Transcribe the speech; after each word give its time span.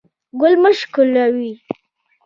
ګل 0.39 0.53
مه 0.61 0.71
شکولوئ 0.79 1.51